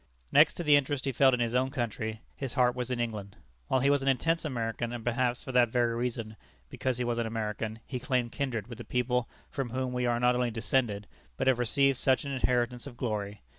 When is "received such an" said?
11.59-12.31